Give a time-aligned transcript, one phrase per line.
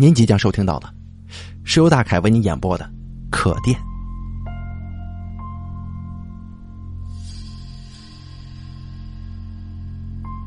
[0.00, 0.88] 您即将收听到的，
[1.64, 2.84] 是由大凯为您演播的
[3.32, 3.76] 《可电》。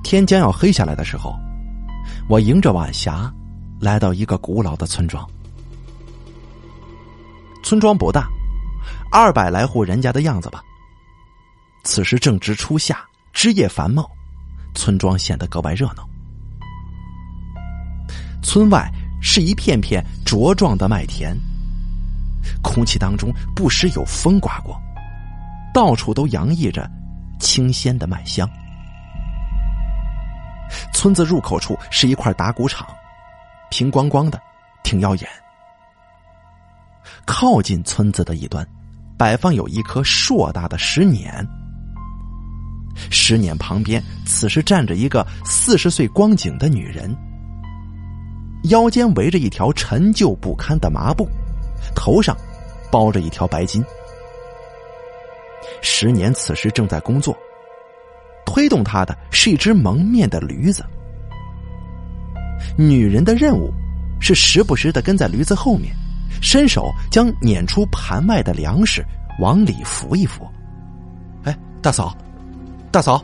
[0.01, 1.37] 天将要黑下来的时候，
[2.29, 3.29] 我迎着晚霞，
[3.81, 5.29] 来到一个古老的村庄。
[7.61, 8.29] 村庄不大，
[9.11, 10.63] 二百来户人家的样子吧。
[11.83, 14.09] 此时正值初夏，枝叶繁茂，
[14.73, 16.07] 村庄显得格外热闹。
[18.41, 18.89] 村外。
[19.21, 21.37] 是一片片茁壮的麦田，
[22.61, 24.75] 空气当中不时有风刮过，
[25.73, 26.89] 到处都洋溢着
[27.39, 28.49] 清鲜的麦香。
[30.93, 32.87] 村子入口处是一块打谷场，
[33.69, 34.41] 平光光的，
[34.83, 35.27] 挺耀眼。
[37.25, 38.67] 靠近村子的一端，
[39.17, 41.47] 摆放有一棵硕大的石碾，
[43.09, 47.15] 石碾旁边此时站着一个四十岁光景的女人。
[48.63, 51.27] 腰间围着一条陈旧不堪的麻布，
[51.95, 52.37] 头上
[52.91, 53.83] 包着一条白巾。
[55.81, 57.35] 十年此时正在工作，
[58.45, 60.85] 推动他的是一只蒙面的驴子。
[62.77, 63.71] 女人的任务
[64.19, 65.93] 是时不时的跟在驴子后面，
[66.41, 69.03] 伸手将碾出盘外的粮食
[69.39, 70.47] 往里扶一扶。
[71.43, 72.15] 哎，大嫂，
[72.91, 73.23] 大嫂，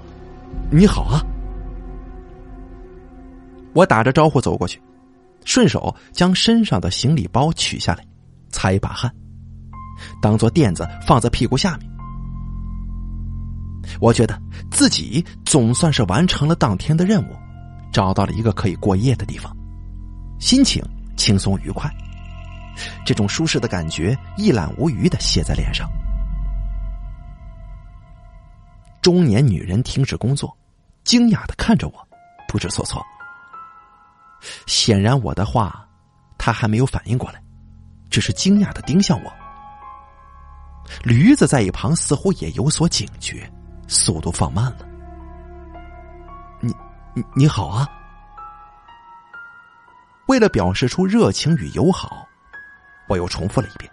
[0.71, 1.21] 你好啊！
[3.73, 4.81] 我打着招呼走过去。
[5.47, 8.05] 顺手将身上的行李包取下来，
[8.49, 9.09] 擦一把汗，
[10.21, 11.89] 当做垫子放在屁股下面。
[14.01, 14.37] 我觉得
[14.69, 17.35] 自己总算是完成了当天的任务，
[17.93, 19.55] 找到了一个可以过夜的地方，
[20.37, 20.83] 心情
[21.15, 21.89] 轻松愉快，
[23.05, 25.89] 这种舒适的感觉一览无余的写在脸上。
[29.01, 30.53] 中年女人停止工作，
[31.05, 32.07] 惊讶的看着我，
[32.49, 33.01] 不知所措。
[34.65, 35.87] 显然，我的话，
[36.37, 37.41] 他还没有反应过来，
[38.09, 39.33] 只是惊讶的盯向我。
[41.03, 43.51] 驴子在一旁似乎也有所警觉，
[43.87, 44.87] 速度放慢了。
[46.61, 46.73] 你，
[47.13, 47.89] 你你好啊！
[50.27, 52.25] 为了表示出热情与友好，
[53.09, 53.91] 我又重复了一遍。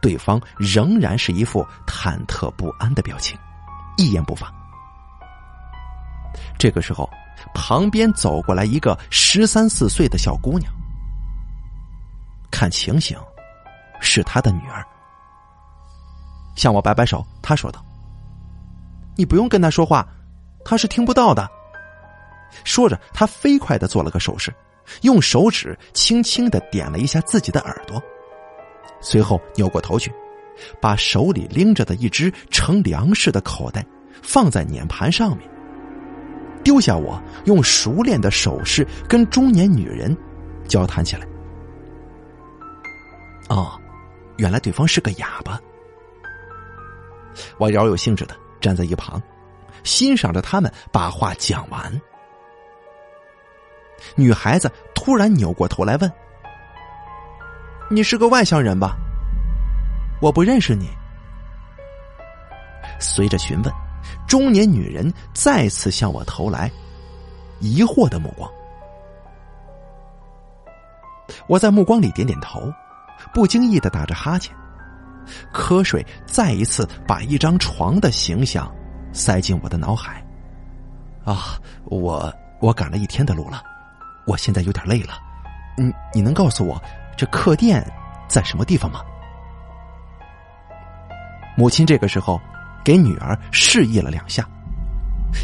[0.00, 3.38] 对方仍然是一副忐忑不安的表情，
[3.98, 4.50] 一言不发。
[6.58, 7.10] 这个时候。
[7.54, 10.72] 旁边走过来一个十三四岁的小姑娘，
[12.50, 13.18] 看情形，
[14.00, 14.84] 是他的女儿。
[16.54, 17.84] 向我摆摆手，他说道
[19.16, 20.06] ：“你不用跟他说话，
[20.64, 21.48] 他是听不到的。”
[22.64, 24.54] 说着，他飞快的做了个手势，
[25.02, 28.02] 用手指轻轻的点了一下自己的耳朵，
[29.00, 30.10] 随后扭过头去，
[30.80, 33.84] 把手里拎着的一只盛粮食的口袋
[34.22, 35.46] 放在碾盘上面。
[36.66, 40.14] 丢下我，用熟练的手势跟中年女人
[40.66, 41.24] 交谈起来。
[43.48, 43.80] 哦，
[44.38, 45.60] 原来对方是个哑巴。
[47.56, 49.22] 我饶有兴致的站在一旁，
[49.84, 52.00] 欣赏着他们把话讲完。
[54.16, 56.12] 女孩子突然扭过头来问
[57.88, 58.96] ：“你是个外乡人吧？
[60.20, 60.90] 我不认识你。”
[62.98, 63.72] 随着询问。
[64.26, 66.70] 中年女人再次向我投来
[67.60, 68.50] 疑惑的目光，
[71.46, 72.60] 我在目光里点点头，
[73.32, 74.54] 不经意的打着哈欠，
[75.52, 78.70] 瞌睡再一次把一张床的形象
[79.12, 80.22] 塞进我的脑海。
[81.24, 83.62] 啊，我我赶了一天的路了，
[84.26, 85.14] 我现在有点累了，
[85.76, 86.82] 你你能告诉我
[87.16, 87.84] 这客店
[88.28, 89.00] 在什么地方吗？
[91.56, 92.40] 母亲这个时候。
[92.86, 94.48] 给女儿示意了两下，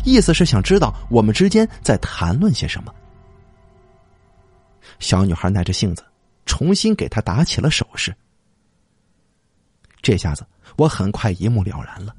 [0.04, 2.94] 意思是想知道我们之间在谈论些什么。
[5.00, 6.04] 小女孩耐着性子，
[6.46, 8.14] 重新给他打起了手势。
[10.02, 12.14] 这下子我很快一目了然了。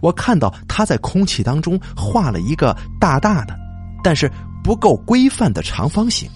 [0.00, 3.54] 我看到她在空气当中画了一个大大的，
[4.02, 6.26] 但是不够规范的长方形，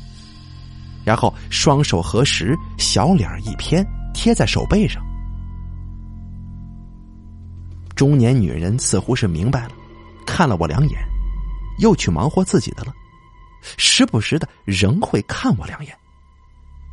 [1.03, 5.03] 然后双手合十，小脸一偏，贴在手背上。
[7.99, 9.71] 中年女人似乎是明白了，
[10.25, 11.01] 看了我两眼，
[11.81, 12.95] 又去忙活自己的了，
[13.77, 15.93] 时不时的仍会看我两眼。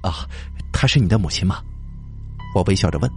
[0.02, 0.26] 啊，
[0.74, 1.62] 她是你的母亲吗？
[2.56, 3.12] 我微笑着问。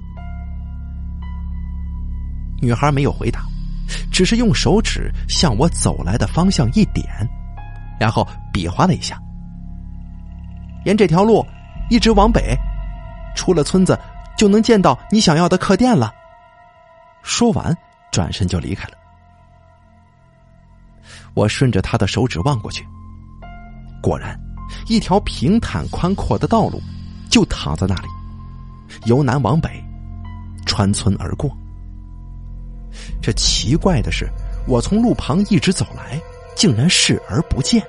[2.60, 3.40] 女孩没有回答，
[4.12, 7.06] 只是用手指向我走来的方向一点，
[7.98, 9.18] 然后比划了一下，
[10.84, 11.42] 沿这条路
[11.88, 12.54] 一直往北，
[13.34, 13.98] 出了村子
[14.36, 16.12] 就能见到你想要的客店了。
[17.28, 17.76] 说完，
[18.10, 18.96] 转身就离开了。
[21.34, 22.82] 我顺着他的手指望过去，
[24.02, 24.34] 果然，
[24.86, 26.80] 一条平坦宽阔的道路
[27.28, 28.08] 就躺在那里，
[29.04, 29.68] 由南往北
[30.64, 31.54] 穿村而过。
[33.20, 34.26] 这奇怪的是，
[34.66, 36.18] 我从路旁一直走来，
[36.56, 37.86] 竟然视而不见。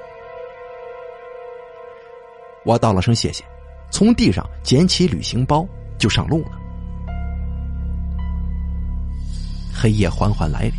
[2.65, 3.41] 我道了声谢谢，
[3.89, 5.65] 从地上捡起旅行包
[5.97, 6.58] 就上路了。
[9.81, 10.73] 黑夜缓缓来临，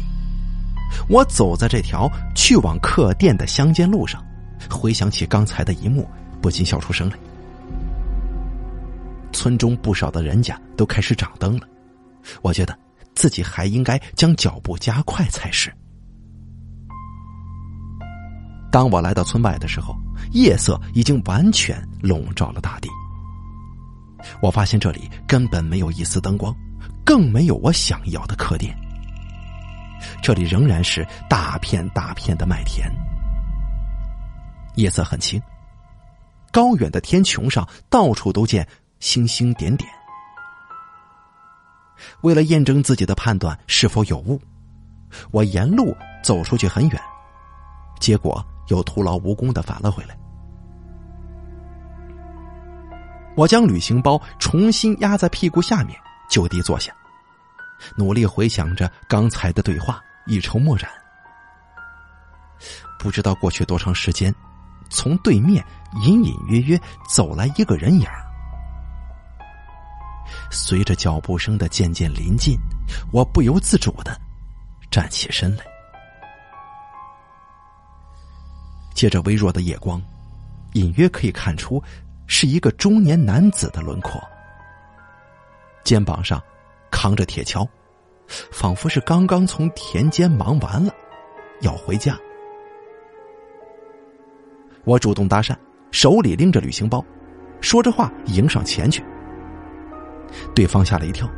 [1.08, 4.22] 我走在这条去往客店的乡间路上，
[4.68, 6.06] 回想起刚才的一幕，
[6.42, 7.16] 不禁笑出声来。
[9.32, 11.66] 村中不少的人家都开始掌灯了，
[12.42, 12.78] 我觉得
[13.14, 15.72] 自己还应该将脚步加快才是。
[18.70, 19.96] 当我来到村外的时候，
[20.32, 22.88] 夜色已经完全笼罩了大地。
[24.42, 26.54] 我发现这里根本没有一丝灯光，
[27.02, 28.76] 更没有我想要的客店。
[30.22, 32.90] 这里仍然是大片大片的麦田，
[34.76, 35.40] 夜色很清，
[36.50, 38.66] 高远的天穹上到处都见
[38.98, 39.90] 星星点点。
[42.22, 44.40] 为了验证自己的判断是否有误，
[45.30, 47.02] 我沿路走出去很远，
[48.00, 50.16] 结果又徒劳无功的返了回来。
[53.36, 55.98] 我将旅行包重新压在屁股下面，
[56.28, 56.92] 就地坐下。
[57.96, 60.90] 努力回想着刚才的对话，一筹莫展。
[62.98, 64.34] 不知道过去多长时间，
[64.90, 65.64] 从对面
[66.02, 66.78] 隐隐约约
[67.08, 68.06] 走来一个人影
[70.50, 72.56] 随着脚步声的渐渐临近，
[73.12, 74.20] 我不由自主的
[74.90, 75.64] 站起身来。
[78.92, 80.02] 借着微弱的夜光，
[80.74, 81.82] 隐约可以看出
[82.26, 84.22] 是一个中年男子的轮廓，
[85.82, 86.42] 肩膀上。
[86.90, 87.66] 扛着铁锹，
[88.50, 90.92] 仿佛是刚刚从田间忙完了，
[91.60, 92.18] 要回家。
[94.84, 95.54] 我主动搭讪，
[95.90, 97.04] 手里拎着旅行包，
[97.60, 99.04] 说着话迎上前去。
[100.54, 101.28] 对方吓了一跳，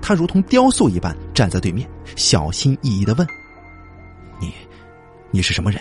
[0.00, 3.26] 他如同雕塑一般站在对面，小心翼翼的问
[4.40, 4.52] ：“你，
[5.30, 5.80] 你是什么人？”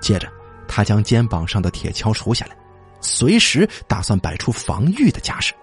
[0.00, 0.28] 接着，
[0.68, 2.56] 他将肩膀上的铁锹除下来，
[3.00, 5.54] 随时打算摆出防御的架势。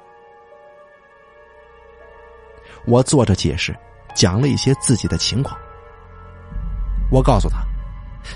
[2.88, 3.76] 我坐着解释，
[4.16, 5.56] 讲了一些自己的情况。
[7.12, 7.60] 我告诉他，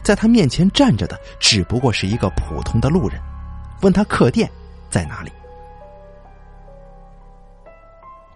[0.03, 3.19] 在他面前站着的只不过是一个普通的路人，
[3.81, 4.51] 问他客店
[4.89, 5.31] 在哪里。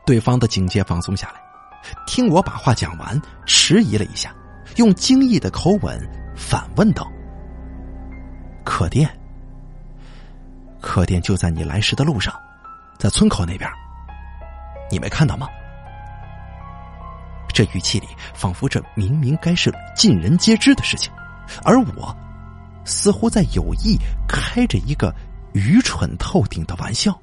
[0.05, 1.41] 对方的警戒放松下来，
[2.07, 4.33] 听我把话讲完，迟疑了一下，
[4.77, 5.99] 用惊异的口吻
[6.35, 7.11] 反问道
[8.63, 9.09] ：“客店？
[10.79, 12.33] 客店就在你来时的路上，
[12.99, 13.69] 在村口那边，
[14.89, 15.49] 你没看到吗？”
[17.55, 21.09] 这语气里，仿佛这明明该是尽人皆知的事情，
[21.63, 22.13] 而我
[22.83, 23.97] 似乎在有意
[24.27, 25.15] 开着一个
[25.53, 27.17] 愚蠢透顶的玩笑。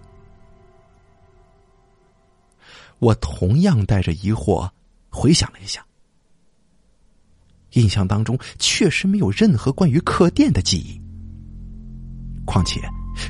[2.99, 4.67] 我同样带着疑惑
[5.11, 5.85] 回想了一下，
[7.73, 10.99] 印象当中确实没有任何关于客店的记忆。
[12.47, 12.81] 况且，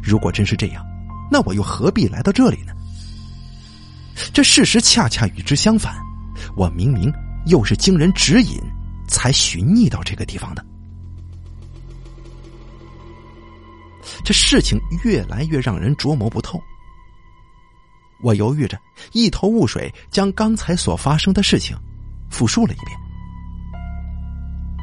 [0.00, 0.86] 如果真是这样，
[1.32, 2.72] 那我又何必来到这里呢？
[4.32, 6.11] 这事实恰恰与之相反。
[6.56, 7.12] 我明明
[7.46, 8.60] 又是经人指引
[9.08, 10.64] 才寻觅到这个地方的，
[14.24, 16.60] 这事情越来越让人琢磨不透。
[18.22, 18.78] 我犹豫着，
[19.12, 21.76] 一头雾水，将刚才所发生的事情
[22.30, 22.96] 复述了一遍。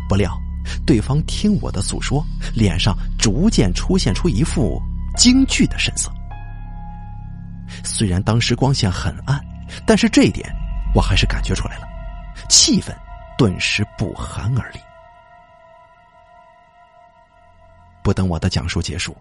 [0.09, 0.37] 不料，
[0.85, 4.81] 对方听我的诉说，脸上逐渐出现出一副
[5.15, 6.11] 惊惧的神色。
[7.83, 9.39] 虽然当时光线很暗，
[9.85, 10.53] 但是这一点。
[10.93, 11.87] 我还是感觉出来了，
[12.49, 12.93] 气氛
[13.37, 14.79] 顿时不寒而栗。
[18.03, 19.15] 不等我的讲述结束，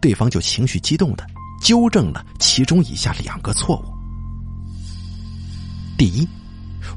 [0.00, 1.24] 对方就情绪激动的
[1.62, 3.84] 纠正了其中以下两个错误：
[5.96, 6.28] 第一，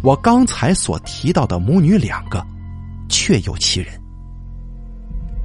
[0.02, 2.44] 我刚才所提到的母女两个
[3.08, 4.02] 确有其人，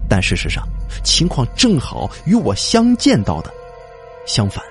[0.09, 0.67] 但事实上
[1.05, 3.53] 情况正好与我相见到的
[4.27, 4.65] 相反。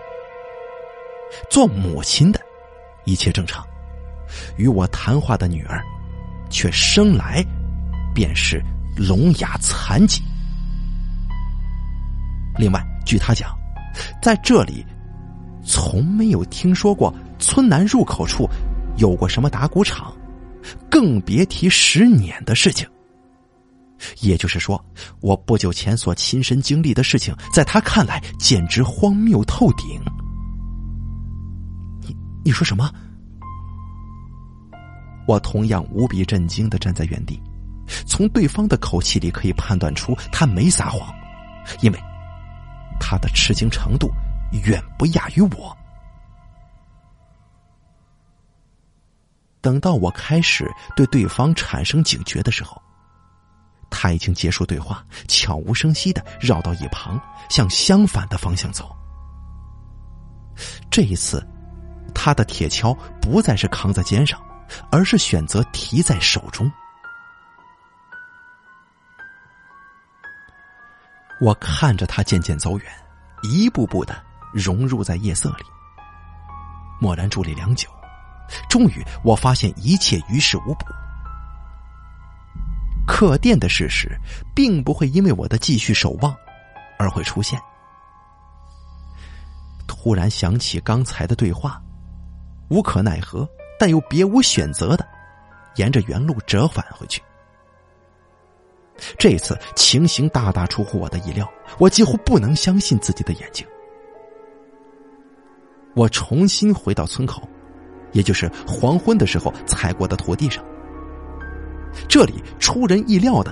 [1.50, 2.41] 做母亲的
[3.05, 3.65] 一切正常。
[4.57, 5.83] 与我谈话的女儿，
[6.50, 7.45] 却生来
[8.13, 8.63] 便是
[8.95, 10.21] 聋哑残疾。
[12.57, 13.50] 另外，据他讲，
[14.21, 14.85] 在这里
[15.65, 18.47] 从没有听说过村南入口处
[18.97, 20.13] 有过什么打谷场，
[20.89, 22.88] 更别提十年的事情。
[24.21, 24.83] 也就是说，
[25.19, 30.01] 我不久前所亲身经历的事情，在他看来简直荒谬透顶。
[32.01, 32.91] 你你说什么？
[35.27, 37.41] 我同样无比震惊的站在原地，
[38.07, 41.13] 从对方的口气里可以判断出他没撒谎，
[41.81, 41.99] 因为
[42.99, 44.09] 他的吃惊程度
[44.63, 45.75] 远不亚于我。
[49.61, 52.81] 等到我开始对对方产生警觉的时候，
[53.91, 58.89] 他已经结束对话，悄无声息的绕到一旁，向相反的方向走。
[60.89, 61.45] 这一次，
[62.13, 64.41] 他的铁锹不再是扛在肩上，
[64.91, 66.71] 而是选择提在手中。
[71.39, 72.91] 我看着他渐渐走远，
[73.41, 74.15] 一步步的
[74.53, 75.65] 融入在夜色里。
[76.99, 77.89] 默然伫立良久，
[78.69, 80.85] 终于我发现一切于事无补。
[83.07, 84.15] 客店的事实
[84.55, 86.35] 并不会因为我的继续守望
[86.99, 87.59] 而会出现。
[89.87, 91.81] 突然想起刚才的对话，
[92.69, 93.49] 无可奈何，
[93.81, 95.03] 但又别无选择的，
[95.77, 97.19] 沿着原路折返回去。
[99.17, 103.65] 这次情形大大出乎我的意料，我几乎不能相信自己的眼睛。
[105.95, 107.41] 我重新回到村口，
[108.11, 110.63] 也就是黄昏的时候踩过的土地上。
[112.07, 113.51] 这里出人意料的，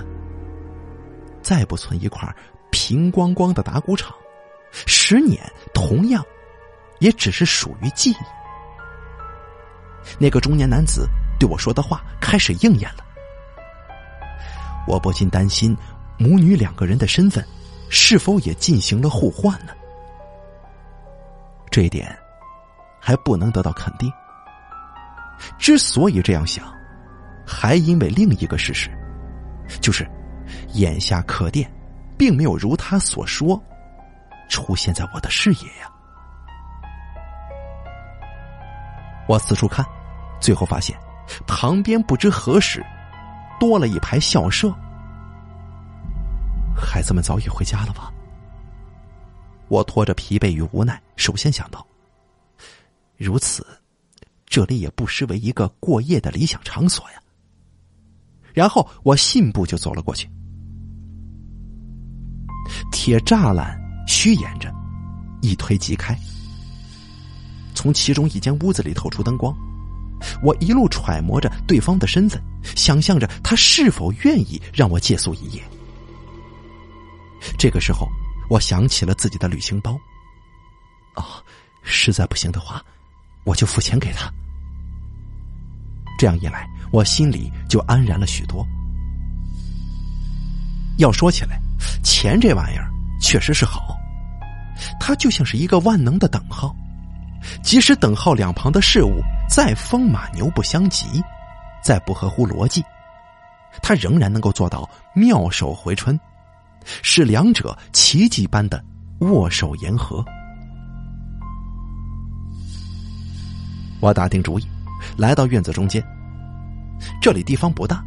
[1.42, 2.32] 再不存一块
[2.70, 4.14] 平光光的打谷场，
[4.70, 5.42] 十年
[5.74, 6.24] 同样，
[7.00, 8.16] 也只是属于记忆。
[10.18, 13.04] 那个中年男子对我说的话开始应验了。
[14.86, 15.76] 我不禁担心，
[16.18, 17.44] 母女两个人的身份
[17.88, 19.72] 是否也进行了互换呢？
[21.70, 22.16] 这一点
[23.00, 24.10] 还不能得到肯定。
[25.58, 26.64] 之所以这样想，
[27.46, 28.90] 还因为另一个事实，
[29.80, 30.08] 就是
[30.74, 31.70] 眼下客店
[32.18, 33.62] 并没有如他所说
[34.48, 35.90] 出现在我的视野呀。
[39.30, 39.86] 我四处看，
[40.40, 40.98] 最后发现
[41.46, 42.84] 旁边不知何时。
[43.60, 44.74] 多了一排校舍，
[46.74, 48.10] 孩子们早已回家了吧？
[49.68, 51.86] 我拖着疲惫与无奈，首先想到，
[53.18, 53.64] 如此，
[54.46, 57.22] 这里也不失为一个过夜的理想场所呀。
[58.54, 60.28] 然后我信步就走了过去，
[62.90, 64.74] 铁栅栏虚掩着，
[65.42, 66.18] 一推即开，
[67.80, 69.56] 从其中一间屋子里透出灯光。
[70.42, 72.38] 我一路揣摩着对方的身份，
[72.76, 75.62] 想象着他是否愿意让我借宿一夜。
[77.58, 78.06] 这个时候，
[78.50, 79.98] 我想起了自己的旅行包。
[81.14, 81.42] 啊，
[81.82, 82.84] 实在不行的话，
[83.44, 84.30] 我就付钱给他。
[86.18, 88.62] 这样一来，我心里就安然了许多。
[90.98, 91.58] 要说起来，
[92.04, 93.96] 钱这玩意儿确实是好，
[95.00, 96.76] 它就像是一个万能的等号。
[97.62, 101.22] 即使等号两旁的事物再风马牛不相及，
[101.82, 102.84] 再不合乎逻辑，
[103.82, 106.18] 他仍然能够做到妙手回春，
[106.84, 108.82] 使两者奇迹般的
[109.20, 110.24] 握手言和。
[114.00, 114.66] 我打定主意，
[115.16, 116.02] 来到院子中间。
[117.20, 118.02] 这里地方不大，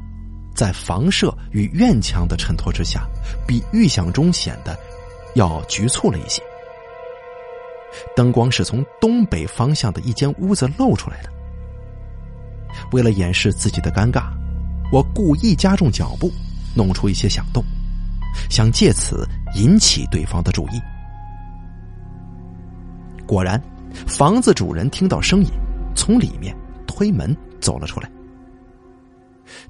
[0.56, 3.08] 在房舍与院墙的衬托之下，
[3.48, 4.78] 比预想中显得
[5.36, 6.42] 要局促了一些。
[8.16, 11.30] 灯光是从东北方向的一间屋子露出来的。
[12.92, 14.32] 为了掩饰自己的尴尬，
[14.92, 16.32] 我故意加重脚步，
[16.76, 17.64] 弄出一些响动，
[18.50, 20.82] 想借此引起对方的注意。
[23.26, 23.62] 果然，
[24.08, 25.50] 房子主人听到声音，
[25.96, 26.56] 从里面
[26.88, 28.10] 推门走了出来。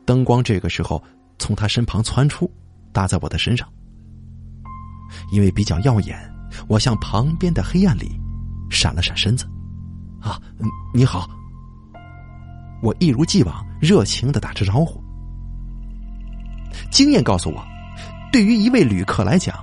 [0.06, 1.02] 灯光这个时候
[1.38, 2.50] 从他身旁窜出，
[2.92, 3.68] 打在我的身上，
[5.32, 6.33] 因为比较耀眼。
[6.68, 8.20] 我向旁边的黑暗里
[8.70, 9.46] 闪了闪身子，
[10.22, 10.40] 啊，
[10.94, 11.30] 你好。
[12.82, 15.02] 我一如既往热情的打着招呼。
[16.92, 17.66] 经验告诉我，
[18.32, 19.56] 对于一位旅客来讲，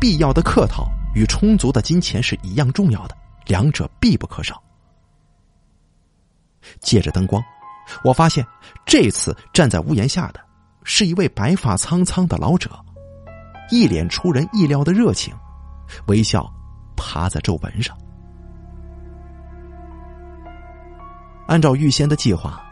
[0.00, 4.62] 必要的客套与充足的金钱是一样重要的，两者必不可少。
[6.80, 7.42] 借着灯光，
[8.04, 8.46] 我发现
[8.86, 10.40] 这次站在屋檐下的
[10.84, 12.70] 是一位白发苍苍的老者，
[13.70, 15.34] 一脸出人意料的热情。
[16.06, 16.50] 微笑，
[16.96, 17.96] 趴在皱纹上。
[21.48, 22.64] 按照预先的计划，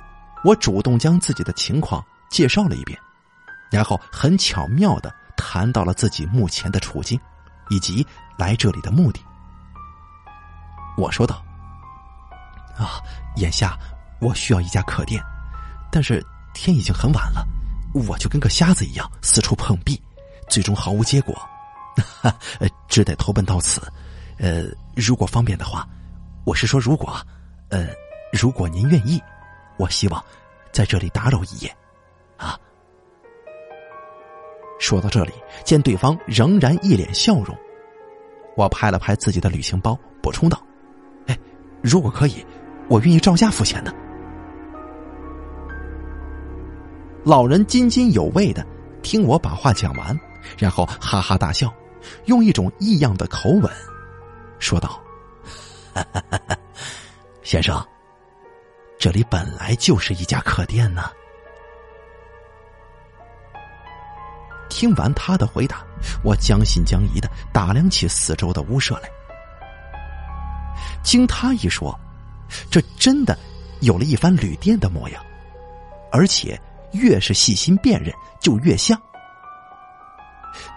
[0.45, 2.99] 我主动将自己的情况介绍了一遍，
[3.71, 7.21] 然后很巧妙的谈到了自己目前的处境，
[7.69, 8.07] 以及
[8.39, 9.21] 来这里的目的。
[10.97, 11.45] 我说道
[12.79, 13.03] ：“啊，
[13.37, 13.79] 眼下
[14.21, 15.23] 我需要一家客店，
[15.91, 16.25] 但是
[16.55, 17.47] 天已经很晚了，
[17.93, 20.00] 我就跟个瞎子一样四处碰壁，
[20.49, 21.35] 最终毫无结果。”
[22.00, 22.35] 哈，
[22.88, 23.80] 只得投奔到此。
[24.38, 24.64] 呃，
[24.97, 25.87] 如果方便的话，
[26.45, 27.14] 我是说如果，
[27.69, 27.88] 呃，
[28.33, 29.21] 如果您愿意，
[29.76, 30.25] 我希望
[30.73, 31.76] 在这里打扰一夜，
[32.37, 32.59] 啊。
[34.78, 35.33] 说到这里，
[35.64, 37.54] 见对方仍然一脸笑容，
[38.57, 40.59] 我拍了拍自己的旅行包，补充道
[41.28, 41.38] ：“哎，
[41.83, 42.45] 如果可以，
[42.88, 43.95] 我愿意照价付钱的。”
[47.23, 48.66] 老人津津有味的
[49.02, 50.19] 听我把话讲完，
[50.57, 51.71] 然后哈哈大笑，
[52.26, 53.71] 用一种异样的口吻
[54.59, 55.00] 说道
[57.42, 57.87] ：“先生，
[58.99, 61.11] 这里本来就是一家客店呢。”
[64.69, 65.85] 听完他的回答，
[66.25, 69.11] 我将信将疑的打量起四周的屋舍来。
[71.02, 71.99] 经他一说，
[72.71, 73.37] 这真的
[73.80, 75.23] 有了一番旅店的模样，
[76.12, 76.59] 而且
[76.92, 79.00] 越是细心辨认，就越像。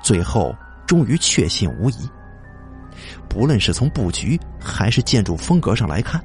[0.04, 0.54] 最后
[0.86, 2.10] 终于确信无疑。
[3.30, 6.24] 不论是从布局还是建筑风格上来看，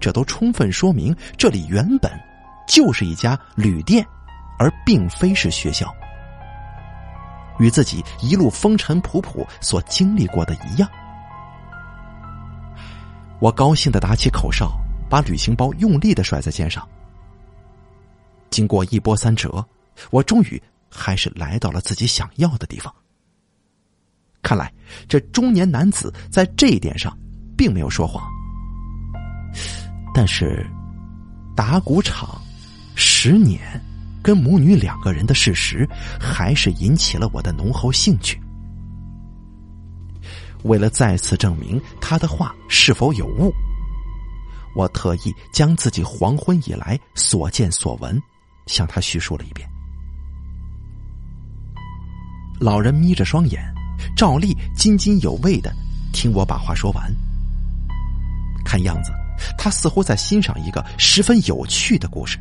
[0.00, 2.10] 这都充分说明这里原本
[2.66, 4.04] 就是一家旅店，
[4.58, 5.92] 而并非是学校。
[7.58, 10.88] 与自己一路风尘仆仆所经历过的一样，
[13.40, 14.72] 我高兴的打起口哨，
[15.08, 16.86] 把旅行包用力的甩在肩上。
[18.50, 19.64] 经过一波三折，
[20.10, 22.92] 我终于还是来到了自己想要的地方。
[24.48, 24.72] 看来
[25.06, 27.14] 这中年男子在这一点上
[27.54, 28.26] 并没有说谎，
[30.14, 30.66] 但是
[31.54, 32.40] 打鼓场
[32.94, 33.60] 十年。
[34.20, 35.88] 跟母女两个人的事实，
[36.20, 38.38] 还是引起了我的浓厚兴趣。
[40.64, 43.50] 为了再次证明他的话是否有误，
[44.74, 48.20] 我特意将自己黄昏以来所见所闻
[48.66, 49.66] 向他叙述了一遍。
[52.58, 53.62] 老人眯着双眼，
[54.16, 55.72] 照例津津有味的
[56.12, 57.12] 听我把话说完。
[58.64, 59.12] 看样子，
[59.56, 62.38] 他似乎在欣赏一个十分有趣的故事。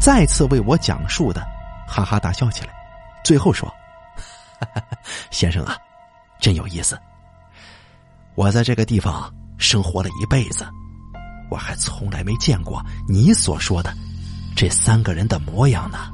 [0.00, 1.40] 再次为我讲述的，
[1.86, 2.70] 哈哈大笑起来，
[3.24, 3.72] 最后说
[5.30, 5.76] ：“先生啊，
[6.40, 6.98] 真有意思。
[8.34, 10.66] 我在这个地方生活了一辈子，
[11.50, 13.94] 我还从来没见过你所说的
[14.54, 16.10] 这三个人的模样呢。”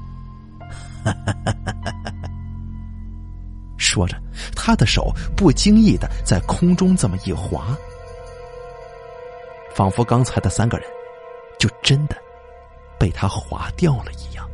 [3.93, 4.17] 说着，
[4.57, 7.77] 他的手不经意的在空中这么一划，
[9.75, 10.87] 仿佛刚才的三个人
[11.59, 12.17] 就真的。
[12.99, 14.49] 被他划掉了一样。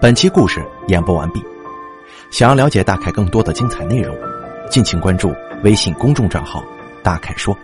[0.00, 1.40] 本期故事演播完毕。
[2.32, 4.18] 想要了解大凯更多的精彩内容，
[4.68, 6.60] 敬请关注微信公众账号
[7.04, 7.56] “大凯说”。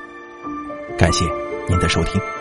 [0.96, 1.24] 感谢
[1.68, 2.37] 您的收听。